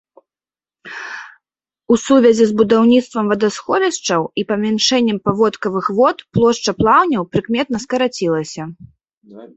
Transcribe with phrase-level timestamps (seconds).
[1.95, 8.61] У сувязі з будаўніцтвам вадасховішчаў і памяншэннем паводкавых вод плошчы плаўняў прыкметна скарацілася.